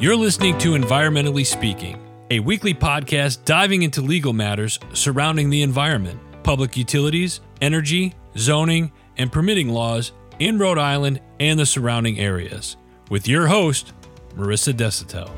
You're 0.00 0.16
listening 0.16 0.56
to 0.60 0.70
Environmentally 0.70 1.44
Speaking, 1.44 2.02
a 2.30 2.40
weekly 2.40 2.72
podcast 2.72 3.44
diving 3.44 3.82
into 3.82 4.00
legal 4.00 4.32
matters 4.32 4.78
surrounding 4.94 5.50
the 5.50 5.60
environment, 5.60 6.18
public 6.42 6.74
utilities, 6.74 7.42
energy, 7.60 8.14
zoning, 8.38 8.92
and 9.18 9.30
permitting 9.30 9.68
laws 9.68 10.12
in 10.38 10.58
Rhode 10.58 10.78
Island 10.78 11.20
and 11.38 11.60
the 11.60 11.66
surrounding 11.66 12.18
areas. 12.18 12.78
With 13.10 13.28
your 13.28 13.46
host, 13.46 13.92
Marissa 14.36 14.72
Desautel. 14.72 15.28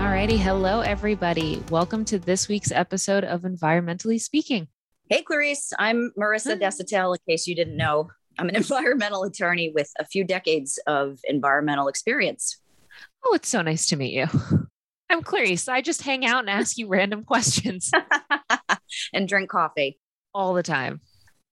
Alrighty, 0.00 0.36
hello 0.36 0.80
everybody. 0.80 1.62
Welcome 1.70 2.04
to 2.06 2.18
this 2.18 2.48
week's 2.48 2.72
episode 2.72 3.22
of 3.22 3.42
Environmentally 3.42 4.20
Speaking. 4.20 4.66
Hey, 5.08 5.22
Clarice. 5.22 5.72
I'm 5.78 6.10
Marissa 6.18 6.60
Desautel. 6.60 7.14
In 7.14 7.20
case 7.32 7.46
you 7.46 7.54
didn't 7.54 7.76
know, 7.76 8.10
I'm 8.36 8.48
an 8.48 8.56
environmental 8.64 9.22
attorney 9.22 9.70
with 9.72 9.92
a 10.00 10.04
few 10.04 10.24
decades 10.24 10.80
of 10.88 11.20
environmental 11.28 11.86
experience. 11.86 12.58
Oh, 13.24 13.34
it's 13.34 13.48
so 13.48 13.62
nice 13.62 13.86
to 13.88 13.96
meet 13.96 14.14
you. 14.14 14.26
I'm 15.10 15.22
Clarice. 15.22 15.68
I 15.68 15.80
just 15.80 16.02
hang 16.02 16.26
out 16.26 16.40
and 16.40 16.50
ask 16.50 16.76
you 16.76 16.86
random 16.86 17.24
questions 17.24 17.90
and 19.12 19.26
drink 19.26 19.48
coffee 19.50 19.98
all 20.34 20.54
the 20.54 20.62
time. 20.62 21.00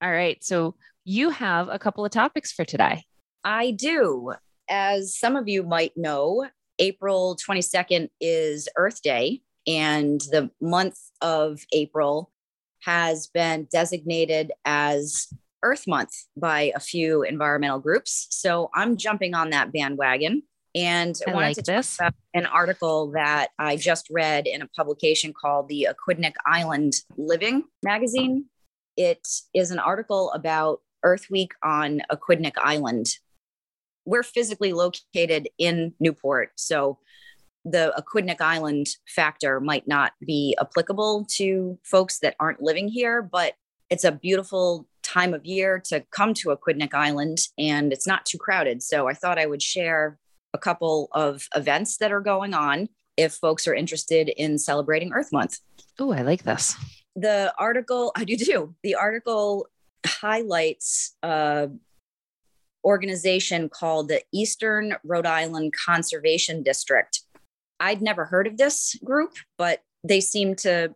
All 0.03 0.11
right. 0.11 0.43
So 0.45 0.75
you 1.05 1.31
have 1.31 1.69
a 1.69 1.79
couple 1.79 2.05
of 2.05 2.13
topics 2.13 2.53
for 2.53 2.65
today. 2.65 3.05
I 3.45 3.71
do. 3.71 4.33
As 4.69 5.19
some 5.19 5.37
of 5.37 5.49
you 5.49 5.63
might 5.63 5.97
know, 5.97 6.49
April 6.79 7.37
22nd 7.37 8.11
is 8.21 8.69
Earth 8.77 9.01
Day, 9.03 9.41
and 9.67 10.21
the 10.33 10.51
month 10.61 10.99
of 11.23 11.61
April 11.73 12.31
has 12.81 13.29
been 13.29 13.69
designated 13.71 14.53
as 14.65 15.29
Earth 15.63 15.87
Month 15.87 16.13
by 16.37 16.73
a 16.75 16.81
few 16.81 17.23
environmental 17.23 17.79
groups. 17.79 18.27
So 18.31 18.71
I'm 18.75 18.97
jumping 18.97 19.35
on 19.35 19.51
that 19.51 19.73
bandwagon. 19.73 20.43
And 20.77 21.19
I, 21.27 21.31
I 21.31 21.35
wanted 21.35 21.47
like 21.47 21.57
to 21.57 21.63
this. 21.63 21.97
talk 21.97 22.09
about 22.09 22.15
an 22.35 22.47
article 22.47 23.11
that 23.13 23.49
I 23.59 23.77
just 23.77 24.09
read 24.11 24.47
in 24.47 24.61
a 24.61 24.69
publication 24.69 25.33
called 25.33 25.69
the 25.69 25.89
Aquidneck 25.91 26.35
Island 26.47 26.93
Living 27.17 27.65
magazine. 27.83 28.45
It 28.97 29.27
is 29.55 29.71
an 29.71 29.79
article 29.79 30.31
about 30.33 30.83
Earth 31.03 31.29
Week 31.31 31.53
on 31.65 32.03
Aquidneck 32.13 32.55
Island. 32.59 33.07
We're 34.05 34.23
physically 34.23 34.75
located 34.75 35.49
in 35.59 35.95
Newport, 35.99 36.53
so 36.57 36.99
the 37.65 37.93
Aquidneck 37.99 38.41
Island 38.41 38.87
factor 39.09 39.61
might 39.61 39.89
not 39.89 40.13
be 40.25 40.57
applicable 40.61 41.27
to 41.31 41.79
folks 41.83 42.21
that 42.21 42.37
aren't 42.39 42.63
living 42.63 42.87
here, 42.87 43.23
but 43.23 43.55
it's 43.91 44.05
a 44.05 44.13
beautiful 44.13 44.87
time 45.03 45.35
of 45.35 45.45
year 45.45 45.81
to 45.87 46.05
come 46.13 46.35
to 46.35 46.51
Aquidneck 46.51 46.95
Island 46.95 47.39
and 47.59 47.93
it's 47.93 48.07
not 48.07 48.25
too 48.25 48.39
crowded. 48.39 48.83
So 48.83 49.09
I 49.09 49.15
thought 49.15 49.39
I 49.39 49.47
would 49.47 49.63
share 49.63 50.19
a 50.57 50.59
couple 50.59 51.09
of 51.13 51.47
events 51.55 51.99
that 51.99 52.11
are 52.11 52.23
going 52.23 52.55
on 52.55 52.89
if 53.19 53.35
folks 53.35 53.69
are 53.69 53.75
interested 53.75 54.29
in 54.29 54.59
celebrating 54.59 55.13
Earth 55.13 55.31
Month. 55.33 55.59
Oh, 55.99 56.13
I 56.13 56.23
like 56.23 56.45
this. 56.45 56.75
The 57.15 57.53
article, 57.59 58.13
I 58.17 58.25
do 58.25 58.37
too. 58.37 58.75
The 58.83 58.95
article 58.95 59.69
highlights 60.07 61.15
a 61.23 61.69
organization 62.85 63.69
called 63.69 64.09
the 64.09 64.23
Eastern 64.33 64.95
Rhode 65.05 65.27
Island 65.27 65.75
Conservation 65.75 66.63
District. 66.63 67.21
I'd 67.81 68.01
never 68.01 68.25
heard 68.25 68.47
of 68.47 68.57
this 68.57 68.97
group, 69.05 69.33
but 69.59 69.83
they 70.05 70.21
seem 70.21 70.55
to 70.57 70.95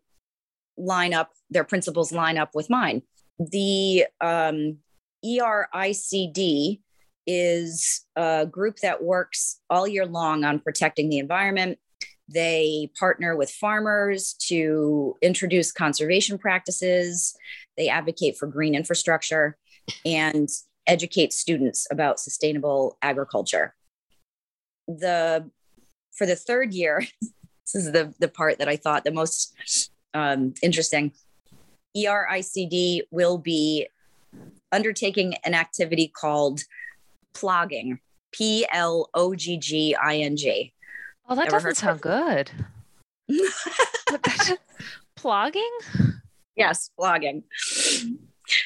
line 0.78 1.12
up, 1.12 1.32
their 1.50 1.64
principles 1.64 2.12
line 2.12 2.38
up 2.38 2.54
with 2.54 2.70
mine. 2.70 3.02
The 3.38 4.06
um, 4.20 4.78
ERICD 5.24 6.80
is 7.32 8.04
a 8.16 8.44
group 8.44 8.78
that 8.78 9.04
works 9.04 9.60
all 9.70 9.86
year 9.86 10.04
long 10.04 10.42
on 10.42 10.58
protecting 10.58 11.08
the 11.08 11.18
environment. 11.18 11.78
They 12.28 12.90
partner 12.98 13.36
with 13.36 13.52
farmers 13.52 14.34
to 14.48 15.16
introduce 15.22 15.70
conservation 15.70 16.38
practices. 16.38 17.36
They 17.76 17.88
advocate 17.88 18.36
for 18.36 18.48
green 18.48 18.74
infrastructure 18.74 19.56
and 20.04 20.48
educate 20.88 21.32
students 21.32 21.86
about 21.92 22.18
sustainable 22.18 22.98
agriculture. 23.00 23.76
The 24.88 25.48
for 26.16 26.26
the 26.26 26.36
third 26.36 26.74
year, 26.74 27.06
this 27.20 27.74
is 27.74 27.92
the 27.92 28.12
the 28.18 28.28
part 28.28 28.58
that 28.58 28.68
I 28.68 28.76
thought 28.76 29.04
the 29.04 29.12
most 29.12 29.54
um, 30.14 30.54
interesting. 30.62 31.12
ERICD 31.96 33.02
will 33.12 33.38
be 33.38 33.88
undertaking 34.72 35.34
an 35.44 35.54
activity 35.54 36.08
called 36.08 36.62
plogging, 37.34 37.98
P 38.32 38.66
L 38.72 39.08
O 39.14 39.34
G 39.34 39.56
G 39.56 39.94
I 39.94 40.16
N 40.16 40.36
G. 40.36 40.72
Oh, 41.28 41.34
that 41.34 41.44
Never 41.44 41.56
doesn't 41.56 41.76
sound 41.76 42.00
good. 42.00 42.50
Plogging? 45.16 45.70
Yes, 46.56 46.90
blogging. 46.98 47.42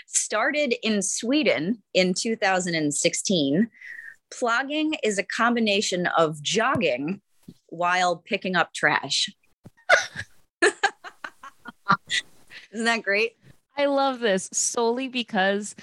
Started 0.07 0.75
in 0.83 1.03
Sweden 1.03 1.83
in 1.93 2.15
2016, 2.15 3.69
plogging 4.33 4.95
is 5.03 5.19
a 5.19 5.23
combination 5.23 6.07
of 6.07 6.41
jogging 6.43 7.21
while 7.69 8.17
picking 8.17 8.57
up 8.57 8.73
trash. 8.73 9.31
Isn't 12.73 12.87
that 12.87 13.03
great? 13.03 13.37
I 13.77 13.87
love 13.87 14.21
this 14.21 14.49
solely 14.53 15.09
because 15.09 15.75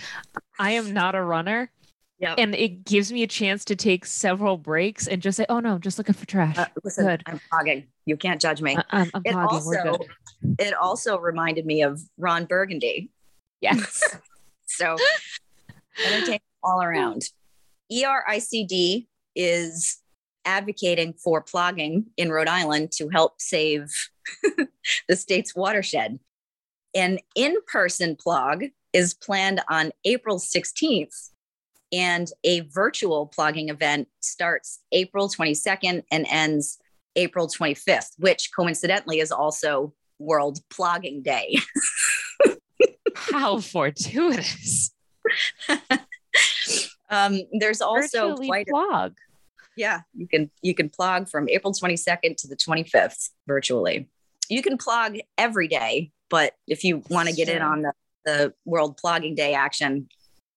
I 0.58 0.72
am 0.72 0.94
not 0.94 1.16
a 1.16 1.22
runner. 1.22 1.70
And 2.22 2.56
it 2.56 2.86
gives 2.86 3.12
me 3.12 3.24
a 3.24 3.28
chance 3.28 3.66
to 3.66 3.76
take 3.76 4.06
several 4.06 4.58
breaks 4.58 5.08
and 5.08 5.22
just 5.22 5.38
say, 5.38 5.46
oh 5.50 5.60
no, 5.60 5.74
I'm 5.74 5.82
just 5.82 5.98
looking 5.98 6.14
for 6.14 6.26
trash. 6.26 6.58
Uh, 6.58 6.68
listen, 6.84 7.06
Good. 7.06 7.24
I'm 7.26 7.40
plogging. 7.52 7.88
You 8.06 8.16
can't 8.16 8.40
judge 8.40 8.62
me. 8.62 8.78
I- 8.78 8.84
I'm, 8.92 9.12
I'm 9.14 9.22
it 9.26 9.34
plogging. 9.34 9.66
We're 9.66 9.82
also 9.82 9.98
good. 9.98 10.56
it 10.60 10.74
also 10.74 11.18
reminded 11.20 11.66
me 11.66 11.82
of 11.82 12.00
Ron 12.18 12.46
Burgundy. 12.46 13.10
Yes. 13.60 14.04
So 14.74 14.96
entertainment 16.06 16.44
all 16.64 16.82
around. 16.82 17.24
ERICD 17.92 19.08
is 19.36 19.98
advocating 20.46 21.14
for 21.14 21.44
plogging 21.44 22.06
in 22.18 22.32
Rhode 22.32 22.48
Island 22.48 22.92
to 22.94 23.10
help 23.10 23.42
save 23.42 23.92
the 25.08 25.16
state's 25.16 25.56
watershed. 25.56 26.20
An 26.96 27.20
in 27.36 27.58
person 27.68 28.16
plog 28.16 28.72
is 28.94 29.14
planned 29.14 29.62
on 29.70 29.92
April 30.06 30.38
16th, 30.38 31.30
and 31.92 32.28
a 32.44 32.62
virtual 32.62 33.32
plogging 33.36 33.70
event 33.70 34.08
starts 34.22 34.80
April 34.92 35.28
22nd 35.28 36.04
and 36.12 36.26
ends 36.30 36.80
April 37.16 37.48
25th, 37.48 38.12
which 38.18 38.52
coincidentally 38.56 39.20
is 39.20 39.32
also 39.32 39.94
World 40.20 40.60
Plogging 40.70 41.24
Day. 41.24 41.58
How 43.16 43.60
fortuitous. 43.60 44.92
um, 47.10 47.42
there's 47.52 47.82
also 47.82 48.30
Virtually 48.30 48.48
quite 48.48 48.68
a, 48.70 49.12
yeah 49.76 50.02
you 50.14 50.28
can 50.28 50.50
you 50.62 50.74
can 50.76 50.90
plog 50.90 51.30
from 51.30 51.48
april 51.50 51.74
22nd 51.74 52.36
to 52.38 52.48
the 52.48 52.56
25th 52.56 53.30
virtually 53.48 54.10
you 54.50 54.62
can 54.62 54.78
plog 54.78 55.20
every 55.38 55.68
day 55.68 56.12
but 56.30 56.54
if 56.68 56.84
you 56.84 57.04
want 57.10 57.30
to 57.30 57.36
get 57.36 57.50
in 57.50 57.62
on 57.62 57.82
the, 57.82 57.94
the 58.26 58.54
world 58.66 59.00
plogging 59.04 59.36
day 59.36 59.54
action 59.54 60.08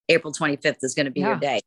april 0.09 0.33
25th 0.33 0.79
is 0.83 0.95
going 0.95 1.07
to 1.07 1.13
be 1.13 1.21
your 1.21 1.37
day 1.37 1.61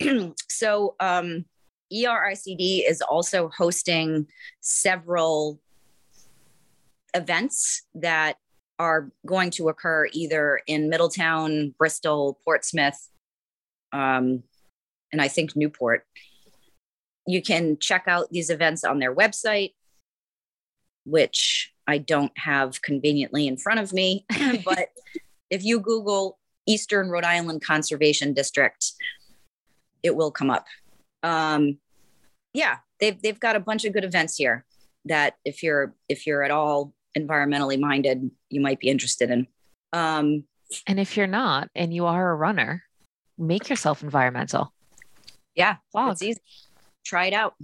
so 0.48 0.94
um, 1.00 1.44
ericd 1.92 2.88
is 2.88 3.00
also 3.02 3.50
hosting 3.56 4.26
several 4.60 5.60
events 7.14 7.82
that 7.94 8.36
are 8.78 9.10
going 9.24 9.50
to 9.50 9.68
occur 9.68 10.06
either 10.12 10.60
in 10.66 10.90
middletown 10.90 11.74
bristol 11.78 12.38
portsmouth 12.44 13.08
um, 13.92 14.42
and 15.12 15.22
i 15.22 15.28
think 15.28 15.56
newport 15.56 16.04
you 17.26 17.42
can 17.42 17.76
check 17.78 18.04
out 18.06 18.30
these 18.30 18.50
events 18.50 18.84
on 18.84 18.98
their 18.98 19.14
website, 19.14 19.74
which 21.04 21.72
I 21.86 21.98
don't 21.98 22.36
have 22.38 22.80
conveniently 22.82 23.46
in 23.46 23.56
front 23.56 23.80
of 23.80 23.92
me. 23.92 24.24
but 24.64 24.88
if 25.50 25.64
you 25.64 25.80
Google 25.80 26.38
Eastern 26.66 27.08
Rhode 27.10 27.24
Island 27.24 27.62
Conservation 27.64 28.32
District, 28.34 28.92
it 30.02 30.14
will 30.16 30.30
come 30.30 30.50
up. 30.50 30.66
Um, 31.22 31.78
yeah, 32.52 32.78
they've 33.00 33.20
they've 33.20 33.40
got 33.40 33.56
a 33.56 33.60
bunch 33.60 33.84
of 33.84 33.92
good 33.92 34.04
events 34.04 34.36
here 34.36 34.64
that 35.04 35.34
if 35.44 35.62
you're 35.62 35.94
if 36.08 36.26
you're 36.26 36.42
at 36.42 36.50
all 36.50 36.92
environmentally 37.16 37.78
minded, 37.78 38.30
you 38.50 38.60
might 38.60 38.80
be 38.80 38.88
interested 38.88 39.30
in. 39.30 39.46
Um, 39.92 40.44
And 40.86 40.98
if 41.00 41.16
you're 41.16 41.26
not 41.26 41.70
and 41.74 41.92
you 41.94 42.06
are 42.06 42.30
a 42.30 42.34
runner, 42.34 42.82
make 43.38 43.68
yourself 43.68 44.02
environmental. 44.02 44.72
yeah, 45.54 45.76
Plog. 45.94 46.12
it's 46.12 46.22
easy. 46.22 46.40
Try 47.04 47.26
it 47.26 47.34
out. 47.34 47.54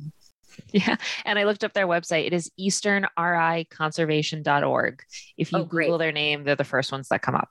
Yeah. 0.71 0.97
And 1.25 1.39
I 1.39 1.45
looked 1.45 1.65
up 1.65 1.73
their 1.73 1.87
website. 1.89 2.27
It 2.27 2.33
is 2.35 2.51
easternriconservation.org. 2.61 5.03
If 5.37 5.51
you 5.53 5.59
Oh. 5.59 5.65
Google 5.65 5.99
their 5.99 6.13
name, 6.13 6.45
they're 6.45 6.57
the 6.57 6.65
first 6.65 6.93
ones 6.93 7.09
that 7.09 7.23
come 7.23 7.35
up. 7.35 7.49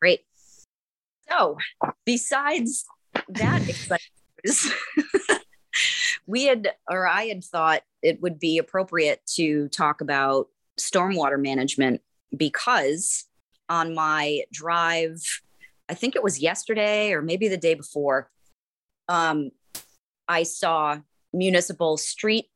Great. 0.00 0.20
So, 1.30 1.58
besides 2.04 2.84
that 3.28 3.68
exciting 3.68 4.06
we 6.26 6.44
had, 6.44 6.72
or 6.88 7.06
I 7.06 7.24
had 7.24 7.44
thought 7.44 7.82
it 8.02 8.20
would 8.22 8.38
be 8.38 8.58
appropriate 8.58 9.20
to 9.34 9.68
talk 9.68 10.00
about 10.00 10.48
stormwater 10.78 11.40
management 11.40 12.00
because 12.36 13.26
on 13.68 13.94
my 13.94 14.42
drive, 14.52 15.20
I 15.88 15.94
think 15.94 16.16
it 16.16 16.22
was 16.22 16.40
yesterday 16.40 17.12
or 17.12 17.22
maybe 17.22 17.48
the 17.48 17.56
day 17.56 17.74
before, 17.74 18.30
um, 19.08 19.50
I 20.28 20.44
saw 20.44 20.98
municipal 21.32 21.96
street 21.96 22.46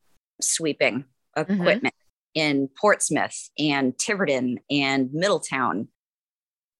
sweeping 0.40 1.04
equipment 1.36 1.94
mm-hmm. 1.94 2.40
in 2.40 2.68
Portsmouth 2.80 3.50
and 3.58 3.96
Tiverton 3.98 4.60
and 4.70 5.12
Middletown, 5.12 5.88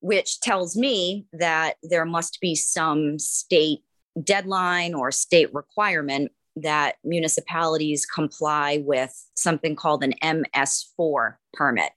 which 0.04 0.38
tells 0.40 0.76
me 0.76 1.24
that 1.32 1.76
there 1.82 2.04
must 2.04 2.38
be 2.38 2.54
some 2.54 3.18
state 3.18 3.82
deadline 4.22 4.92
or 4.92 5.10
state 5.10 5.52
requirement 5.54 6.30
that 6.56 6.96
municipalities 7.04 8.04
comply 8.04 8.82
with 8.84 9.26
something 9.34 9.74
called 9.74 10.04
an 10.04 10.12
MS4 10.22 11.36
permit. 11.54 11.92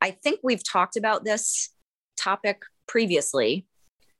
I 0.00 0.12
think 0.12 0.40
we've 0.42 0.64
talked 0.64 0.96
about 0.96 1.24
this 1.24 1.74
topic 2.16 2.62
previously. 2.88 3.66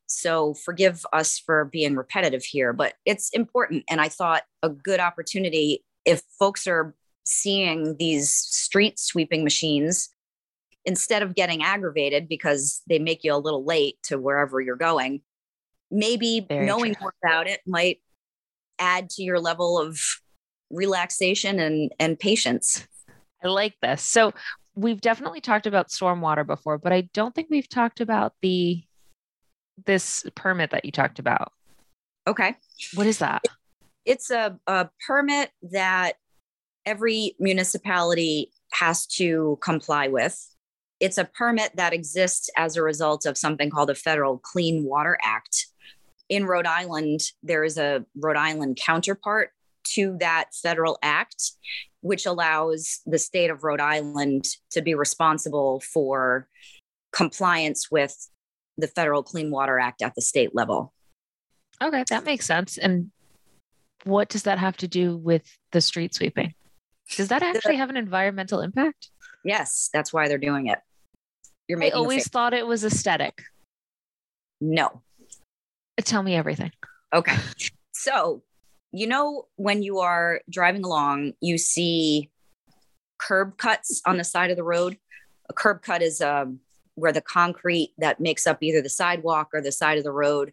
So 0.07 0.53
forgive 0.53 1.07
us 1.11 1.39
for 1.39 1.65
being 1.65 1.97
repetitive 1.97 2.45
here, 2.45 2.75
but 2.75 2.97
it's 3.07 3.31
important. 3.31 3.85
And 3.89 3.99
I 3.99 4.11
thought 4.11 4.43
a 4.63 4.69
good 4.69 5.01
opportunity 5.01 5.83
if 6.05 6.21
folks 6.39 6.67
are 6.67 6.95
seeing 7.25 7.97
these 7.97 8.31
street 8.31 8.99
sweeping 8.99 9.43
machines, 9.43 10.11
instead 10.87 11.23
of 11.23 11.35
getting 11.35 11.63
aggravated 11.63 12.29
because 12.29 12.81
they 12.89 12.99
make 12.99 13.25
you 13.25 13.35
a 13.35 13.37
little 13.37 13.65
late 13.65 13.97
to 14.05 14.17
wherever 14.19 14.61
you're 14.61 14.77
going, 14.77 15.21
maybe 15.91 16.47
Very 16.49 16.65
knowing 16.65 16.95
true. 16.95 17.03
more 17.03 17.15
about 17.25 17.49
it 17.49 17.61
might 17.67 18.01
add 18.79 19.11
to 19.11 19.23
your 19.23 19.41
level 19.41 19.79
of 19.81 20.01
relaxation 20.71 21.59
and, 21.59 21.93
and 21.99 22.19
patience. 22.19 22.87
I 23.45 23.49
like 23.49 23.75
this. 23.83 24.03
So 24.03 24.33
we've 24.75 25.01
definitely 25.01 25.41
talked 25.41 25.67
about 25.67 25.89
stormwater 25.89 26.47
before, 26.47 26.79
but 26.79 26.93
I 26.93 27.03
don't 27.13 27.35
think 27.35 27.49
we've 27.51 27.69
talked 27.69 28.01
about 28.01 28.35
the 28.41 28.83
this 29.85 30.25
permit 30.35 30.71
that 30.71 30.87
you 30.87 30.93
talked 30.93 31.19
about. 31.19 31.53
Okay. 32.27 32.55
What 32.95 33.07
is 33.07 33.19
that? 33.19 33.45
It's 34.07 34.31
a, 34.31 34.59
a 34.67 34.89
permit 35.07 35.51
that 35.71 36.15
every 36.87 37.35
municipality 37.39 38.53
has 38.73 39.07
to 39.07 39.59
comply 39.61 40.09
with. 40.09 40.56
It's 41.01 41.19
a 41.19 41.25
permit 41.25 41.77
that 41.77 41.93
exists 41.93 42.49
as 42.57 42.77
a 42.77 42.83
result 42.83 43.27
of 43.27 43.37
something 43.37 43.71
called 43.71 43.91
the 43.91 43.95
Federal 43.95 44.39
Clean 44.39 44.85
Water 44.85 45.19
Act. 45.23 45.67
In 46.29 46.47
Rhode 46.47 46.67
Island, 46.67 47.21
there 47.43 47.65
is 47.65 47.79
a 47.79 48.05
Rhode 48.17 48.37
Island 48.37 48.79
counterpart 48.81 49.51
to 49.95 50.17
that 50.21 50.55
federal 50.55 50.99
act, 51.03 51.53
which 52.01 52.27
allows 52.27 53.01
the 53.07 53.19
state 53.19 53.51
of 53.51 53.63
Rhode 53.63 53.81
Island 53.81 54.45
to 54.71 54.83
be 54.83 54.95
responsible 54.95 55.81
for 55.81 56.49
compliance 57.13 57.91
with 57.91 58.29
the 58.79 58.89
Federal 58.89 59.23
Clean 59.23 59.51
Water 59.51 59.79
Act 59.79 60.03
at 60.03 60.15
the 60.15 60.23
state 60.23 60.55
level. 60.55 60.93
Okay, 61.83 62.05
that 62.09 62.25
makes 62.25 62.47
sense. 62.47 62.79
And 62.79 63.11
what 64.05 64.29
does 64.29 64.45
that 64.45 64.59
have 64.59 64.77
to 64.79 64.89
do 64.89 65.17
with 65.17 65.43
the 65.73 65.81
street 65.81 66.15
sweeping? 66.15 66.55
Does 67.17 67.29
that 67.29 67.43
actually 67.43 67.77
have 67.77 67.91
an 67.91 67.97
environmental 67.97 68.61
impact? 68.61 69.11
Yes, 69.45 69.91
that's 69.93 70.13
why 70.13 70.29
they're 70.29 70.39
doing 70.39 70.67
it. 70.67 70.79
You're 71.69 71.79
making 71.79 71.95
I 71.95 71.99
always 71.99 72.29
thought 72.29 72.55
it 72.55 72.67
was 72.67 72.85
aesthetic. 72.85 73.43
No. 74.61 75.03
Tell 75.99 76.23
me 76.23 76.35
everything. 76.35 76.73
Okay. 77.13 77.37
So, 77.93 78.43
you 78.93 79.07
know, 79.07 79.47
when 79.57 79.83
you 79.83 80.01
are 80.01 80.41
driving 80.49 80.85
along, 80.85 81.33
you 81.41 81.59
see 81.59 82.31
curb 83.19 83.57
cuts 83.59 84.03
on 84.07 84.17
the 84.17 84.25
side 84.25 84.51
of 84.51 84.57
the 84.57 84.63
road. 84.63 84.99
A 85.49 85.53
curb 85.53 85.83
cut 85.83 86.03
is 86.03 86.21
um, 86.21 86.61
where 86.95 87.13
the 87.13 87.21
concrete 87.21 87.93
that 87.99 88.21
makes 88.21 88.47
up 88.47 88.63
either 88.63 88.83
the 88.83 88.89
sidewalk 88.89 89.51
or 89.53 89.61
the 89.61 89.73
side 89.73 89.99
of 89.99 90.05
the 90.05 90.13
road 90.13 90.53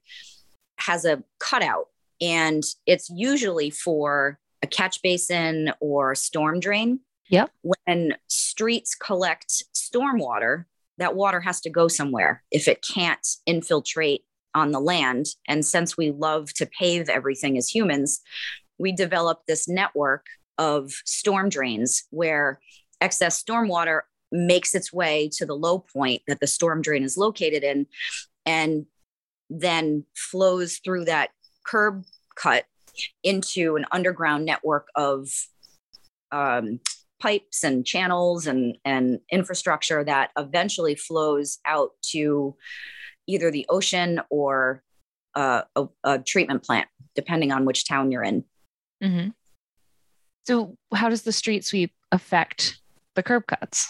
has 0.79 1.05
a 1.05 1.23
cutout. 1.39 1.87
And 2.21 2.63
it's 2.85 3.09
usually 3.09 3.69
for 3.69 4.39
a 4.61 4.67
catch 4.67 5.01
basin 5.01 5.71
or 5.79 6.15
storm 6.15 6.59
drain. 6.59 7.01
Yep. 7.29 7.51
When 7.85 8.15
streets 8.27 8.95
collect 8.95 9.63
stormwater, 9.75 10.65
that 10.97 11.15
water 11.15 11.39
has 11.41 11.61
to 11.61 11.69
go 11.69 11.87
somewhere 11.87 12.43
if 12.51 12.67
it 12.67 12.85
can't 12.87 13.25
infiltrate 13.45 14.23
on 14.55 14.71
the 14.71 14.79
land. 14.79 15.27
And 15.47 15.65
since 15.65 15.97
we 15.97 16.11
love 16.11 16.53
to 16.53 16.65
pave 16.65 17.09
everything 17.09 17.57
as 17.57 17.67
humans, 17.67 18.21
we 18.77 18.91
developed 18.91 19.47
this 19.47 19.67
network 19.67 20.25
of 20.57 20.91
storm 21.05 21.49
drains 21.49 22.03
where 22.11 22.59
excess 23.01 23.43
stormwater 23.43 24.01
makes 24.31 24.73
its 24.75 24.91
way 24.91 25.29
to 25.33 25.45
the 25.45 25.55
low 25.55 25.79
point 25.79 26.21
that 26.27 26.39
the 26.39 26.47
storm 26.47 26.81
drain 26.81 27.03
is 27.03 27.17
located 27.17 27.63
in 27.63 27.85
and 28.45 28.85
then 29.49 30.05
flows 30.15 30.79
through 30.83 31.05
that 31.05 31.29
curb 31.65 32.03
cut 32.35 32.65
into 33.23 33.75
an 33.75 33.85
underground 33.91 34.45
network 34.45 34.87
of 34.95 35.29
um, 36.31 36.79
pipes 37.23 37.63
and 37.63 37.85
channels 37.85 38.47
and, 38.47 38.77
and 38.83 39.19
infrastructure 39.31 40.03
that 40.03 40.31
eventually 40.37 40.93
flows 40.93 41.57
out 41.65 41.91
to 42.01 42.53
either 43.27 43.49
the 43.49 43.65
ocean 43.69 44.19
or 44.29 44.83
uh, 45.35 45.61
a, 45.77 45.87
a, 46.03 46.19
treatment 46.19 46.63
plant, 46.63 46.89
depending 47.15 47.53
on 47.53 47.63
which 47.63 47.87
town 47.87 48.11
you're 48.11 48.23
in. 48.23 48.43
Mm-hmm. 49.01 49.29
So, 50.45 50.77
how 50.93 51.07
does 51.07 51.21
the 51.21 51.31
street 51.31 51.63
sweep 51.63 51.93
affect 52.11 52.81
the 53.15 53.23
curb 53.23 53.47
cuts? 53.47 53.87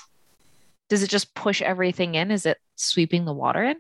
Does 0.88 1.02
it 1.02 1.10
just 1.10 1.34
push 1.34 1.60
everything 1.62 2.14
in? 2.14 2.30
Is 2.30 2.46
it 2.46 2.60
sweeping 2.76 3.26
the 3.26 3.34
water 3.34 3.64
in? 3.64 3.78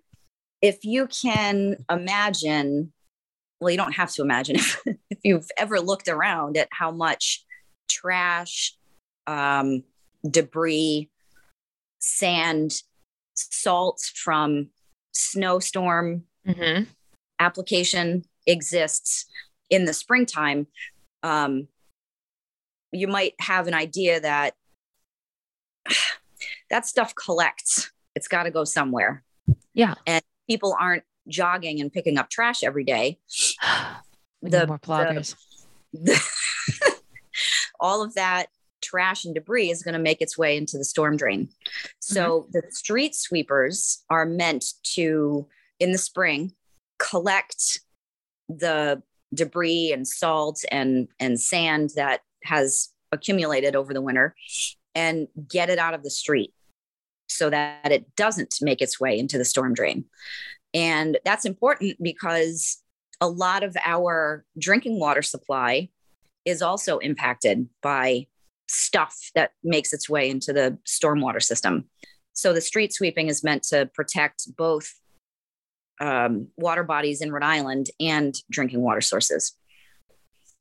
If 0.63 0.83
you 0.83 1.07
can 1.07 1.85
imagine 1.91 2.91
well, 3.61 3.69
you 3.69 3.77
don't 3.77 3.93
have 3.93 4.11
to 4.13 4.23
imagine 4.23 4.55
if, 4.57 4.81
if 5.11 5.19
you've 5.23 5.49
ever 5.57 5.79
looked 5.79 6.07
around 6.07 6.57
at 6.57 6.69
how 6.71 6.89
much 6.89 7.45
trash, 7.87 8.75
um, 9.27 9.83
debris, 10.29 11.09
sand, 11.99 12.81
salt 13.35 14.01
from 14.15 14.69
snowstorm 15.13 16.23
mm-hmm. 16.47 16.83
application 17.39 18.23
exists 18.45 19.25
in 19.69 19.85
the 19.85 19.93
springtime. 19.93 20.67
Um, 21.21 21.67
you 22.91 23.07
might 23.07 23.33
have 23.39 23.67
an 23.67 23.73
idea 23.73 24.19
that 24.19 24.53
that 26.69 26.85
stuff 26.85 27.13
collects. 27.15 27.91
It's 28.15 28.27
got 28.27 28.43
to 28.43 28.51
go 28.51 28.63
somewhere. 28.63 29.23
Yeah. 29.73 29.95
And 30.05 30.23
people 30.47 30.75
aren't 30.79 31.03
jogging 31.27 31.81
and 31.81 31.91
picking 31.91 32.17
up 32.17 32.29
trash 32.29 32.63
every 32.63 32.83
day. 32.83 33.19
the 34.41 34.67
more 34.67 34.79
ploggers. 34.79 35.35
The, 35.93 36.13
the 36.13 36.95
all 37.79 38.03
of 38.03 38.13
that 38.15 38.47
trash 38.83 39.25
and 39.25 39.33
debris 39.33 39.71
is 39.71 39.81
going 39.81 39.93
to 39.93 39.99
make 39.99 40.21
its 40.21 40.37
way 40.37 40.57
into 40.57 40.77
the 40.77 40.85
storm 40.85 41.17
drain. 41.17 41.49
So 41.99 42.41
mm-hmm. 42.41 42.51
the 42.51 42.63
street 42.71 43.15
sweepers 43.15 44.03
are 44.09 44.25
meant 44.25 44.65
to, 44.95 45.47
in 45.79 45.91
the 45.91 45.97
spring, 45.97 46.53
collect 46.99 47.79
the 48.49 49.01
debris 49.33 49.91
and 49.91 50.07
salt 50.07 50.63
and 50.71 51.07
and 51.19 51.39
sand 51.39 51.91
that 51.95 52.21
has 52.43 52.89
accumulated 53.11 53.75
over 53.75 53.93
the 53.93 54.01
winter 54.01 54.35
and 54.93 55.27
get 55.49 55.69
it 55.69 55.79
out 55.79 55.93
of 55.93 56.03
the 56.03 56.09
street 56.09 56.53
so 57.27 57.49
that 57.49 57.91
it 57.91 58.15
doesn't 58.15 58.55
make 58.61 58.81
its 58.81 58.99
way 58.99 59.17
into 59.17 59.37
the 59.37 59.45
storm 59.45 59.73
drain. 59.73 60.05
And 60.73 61.17
that's 61.25 61.45
important 61.45 61.97
because 62.01 62.81
a 63.21 63.27
lot 63.27 63.63
of 63.63 63.75
our 63.85 64.45
drinking 64.57 64.99
water 64.99 65.21
supply 65.21 65.89
is 66.45 66.61
also 66.61 66.97
impacted 66.97 67.69
by 67.81 68.27
stuff 68.73 69.15
that 69.35 69.51
makes 69.63 69.93
its 69.93 70.09
way 70.09 70.29
into 70.29 70.53
the 70.53 70.77
stormwater 70.87 71.41
system. 71.41 71.85
So 72.33 72.53
the 72.53 72.61
street 72.61 72.93
sweeping 72.93 73.27
is 73.27 73.43
meant 73.43 73.63
to 73.63 73.89
protect 73.93 74.55
both 74.57 74.91
um, 76.01 76.47
water 76.57 76.83
bodies 76.83 77.21
in 77.21 77.31
Rhode 77.31 77.43
Island 77.43 77.89
and 77.99 78.35
drinking 78.49 78.81
water 78.81 79.01
sources. 79.01 79.53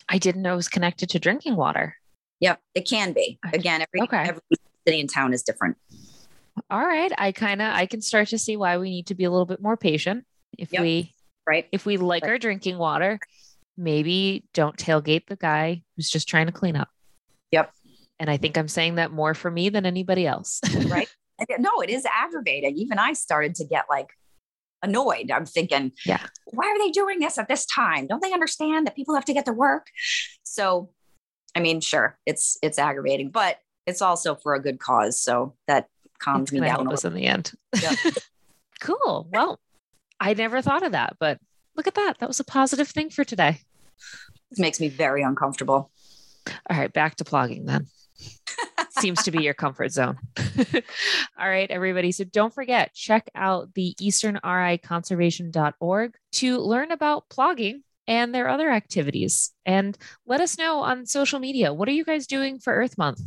I 0.08 0.18
didn't 0.18 0.42
know 0.42 0.54
it 0.54 0.56
was 0.56 0.68
connected 0.68 1.08
to 1.10 1.18
drinking 1.18 1.56
water. 1.56 1.96
Yep, 2.40 2.60
it 2.74 2.88
can 2.88 3.12
be. 3.12 3.38
Again, 3.52 3.82
every, 3.82 4.02
okay. 4.02 4.28
every 4.28 4.42
city 4.86 5.00
and 5.00 5.08
town 5.08 5.32
is 5.32 5.42
different 5.42 5.76
all 6.70 6.80
right 6.80 7.12
i 7.18 7.32
kind 7.32 7.62
of 7.62 7.72
i 7.72 7.86
can 7.86 8.00
start 8.00 8.28
to 8.28 8.38
see 8.38 8.56
why 8.56 8.78
we 8.78 8.90
need 8.90 9.06
to 9.06 9.14
be 9.14 9.24
a 9.24 9.30
little 9.30 9.46
bit 9.46 9.60
more 9.60 9.76
patient 9.76 10.24
if 10.58 10.72
yep. 10.72 10.82
we 10.82 11.12
right 11.46 11.66
if 11.72 11.86
we 11.86 11.96
like 11.96 12.22
right. 12.22 12.32
our 12.32 12.38
drinking 12.38 12.78
water 12.78 13.18
maybe 13.76 14.44
don't 14.52 14.76
tailgate 14.76 15.26
the 15.26 15.36
guy 15.36 15.82
who's 15.96 16.10
just 16.10 16.28
trying 16.28 16.46
to 16.46 16.52
clean 16.52 16.76
up 16.76 16.88
yep 17.50 17.72
and 18.22 18.30
i 18.30 18.38
think 18.38 18.56
i'm 18.56 18.68
saying 18.68 18.94
that 18.94 19.10
more 19.12 19.34
for 19.34 19.50
me 19.50 19.68
than 19.68 19.84
anybody 19.84 20.26
else 20.26 20.60
right 20.86 21.08
no 21.58 21.80
it 21.82 21.90
is 21.90 22.06
aggravating 22.06 22.76
even 22.76 22.98
i 22.98 23.12
started 23.12 23.54
to 23.54 23.64
get 23.66 23.84
like 23.90 24.08
annoyed 24.82 25.30
i'm 25.30 25.44
thinking 25.44 25.92
yeah 26.06 26.24
why 26.46 26.66
are 26.66 26.78
they 26.78 26.90
doing 26.90 27.18
this 27.18 27.36
at 27.36 27.48
this 27.48 27.66
time 27.66 28.06
don't 28.06 28.22
they 28.22 28.32
understand 28.32 28.86
that 28.86 28.96
people 28.96 29.14
have 29.14 29.24
to 29.24 29.34
get 29.34 29.44
to 29.44 29.52
work 29.52 29.88
so 30.42 30.90
I 31.54 31.60
mean, 31.60 31.80
sure, 31.80 32.18
it's 32.26 32.56
it's 32.62 32.78
aggravating, 32.78 33.30
but 33.30 33.58
it's 33.86 34.02
also 34.02 34.34
for 34.34 34.54
a 34.54 34.62
good 34.62 34.78
cause. 34.78 35.20
So 35.20 35.54
that 35.66 35.88
calms 36.18 36.44
It's 36.44 36.52
me 36.52 36.60
down. 36.60 36.68
help 36.70 36.92
us 36.92 37.04
in 37.04 37.14
the 37.14 37.26
end. 37.26 37.52
Yeah. 37.80 37.94
cool. 38.80 39.28
Well, 39.30 39.60
I 40.20 40.34
never 40.34 40.62
thought 40.62 40.82
of 40.82 40.92
that, 40.92 41.16
but 41.18 41.38
look 41.76 41.86
at 41.86 41.94
that. 41.94 42.18
That 42.18 42.28
was 42.28 42.40
a 42.40 42.44
positive 42.44 42.88
thing 42.88 43.10
for 43.10 43.24
today. 43.24 43.60
This 44.50 44.58
makes 44.58 44.80
me 44.80 44.88
very 44.88 45.22
uncomfortable. 45.22 45.90
All 46.70 46.76
right, 46.76 46.92
back 46.92 47.16
to 47.16 47.24
plogging 47.24 47.66
then. 47.66 47.86
Seems 48.98 49.22
to 49.22 49.30
be 49.30 49.42
your 49.42 49.54
comfort 49.54 49.90
zone. 49.90 50.18
All 51.38 51.48
right, 51.48 51.70
everybody. 51.70 52.12
So 52.12 52.24
don't 52.24 52.52
forget, 52.52 52.92
check 52.92 53.30
out 53.34 53.72
the 53.74 53.96
easternriconservation.org 54.00 56.14
to 56.32 56.58
learn 56.58 56.90
about 56.90 57.30
plogging 57.30 57.80
and 58.06 58.34
their 58.34 58.48
other 58.48 58.70
activities. 58.70 59.52
And 59.64 59.96
let 60.26 60.42
us 60.42 60.58
know 60.58 60.80
on 60.80 61.06
social 61.06 61.38
media 61.38 61.72
what 61.72 61.88
are 61.88 61.92
you 61.92 62.04
guys 62.04 62.26
doing 62.26 62.58
for 62.58 62.74
Earth 62.74 62.98
Month? 62.98 63.22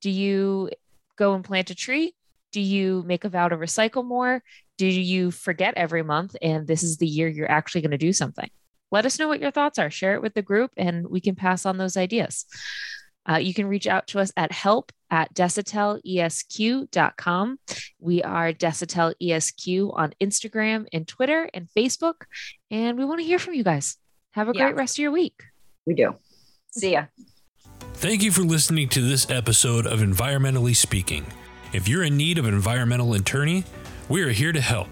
Do 0.00 0.08
you 0.10 0.70
go 1.16 1.34
and 1.34 1.44
plant 1.44 1.70
a 1.70 1.74
tree? 1.74 2.14
Do 2.50 2.60
you 2.60 3.02
make 3.06 3.24
a 3.24 3.28
vow 3.28 3.48
to 3.48 3.56
recycle 3.56 4.04
more? 4.04 4.42
Do 4.78 4.86
you 4.86 5.30
forget 5.30 5.74
every 5.76 6.02
month 6.02 6.34
and 6.40 6.66
this 6.66 6.82
is 6.82 6.96
the 6.96 7.06
year 7.06 7.28
you're 7.28 7.50
actually 7.50 7.82
going 7.82 7.92
to 7.92 7.98
do 7.98 8.12
something? 8.12 8.50
Let 8.90 9.06
us 9.06 9.18
know 9.18 9.28
what 9.28 9.40
your 9.40 9.50
thoughts 9.50 9.78
are. 9.78 9.90
Share 9.90 10.14
it 10.14 10.22
with 10.22 10.34
the 10.34 10.42
group 10.42 10.70
and 10.76 11.08
we 11.08 11.20
can 11.20 11.34
pass 11.34 11.66
on 11.66 11.78
those 11.78 11.96
ideas. 11.96 12.44
Uh, 13.28 13.36
you 13.36 13.54
can 13.54 13.66
reach 13.66 13.86
out 13.86 14.06
to 14.08 14.18
us 14.20 14.32
at 14.36 14.52
help 14.52 14.92
at 15.10 15.32
desautelesq.com. 15.34 17.58
We 18.00 18.22
are 18.22 18.52
Desautel 18.52 19.14
ESQ 19.20 19.90
on 19.94 20.12
Instagram 20.20 20.86
and 20.92 21.06
Twitter 21.06 21.48
and 21.54 21.68
Facebook. 21.76 22.14
And 22.70 22.98
we 22.98 23.04
want 23.04 23.20
to 23.20 23.24
hear 23.26 23.38
from 23.38 23.54
you 23.54 23.62
guys. 23.64 23.96
Have 24.32 24.48
a 24.48 24.52
Yeah. 24.54 24.62
great 24.62 24.76
rest 24.76 24.98
of 24.98 25.02
your 25.02 25.12
week. 25.12 25.42
We 25.86 25.94
do. 25.94 26.14
See 26.72 26.92
ya. 26.92 27.04
Thank 27.94 28.22
you 28.22 28.32
for 28.32 28.42
listening 28.42 28.88
to 28.90 29.02
this 29.06 29.28
episode 29.30 29.86
of 29.86 30.00
Environmentally 30.00 30.74
Speaking. 30.74 31.26
If 31.72 31.88
you're 31.88 32.02
in 32.04 32.16
need 32.16 32.38
of 32.38 32.46
an 32.46 32.54
environmental 32.54 33.14
attorney, 33.14 33.64
we 34.08 34.22
are 34.22 34.30
here 34.30 34.52
to 34.52 34.60
help. 34.60 34.88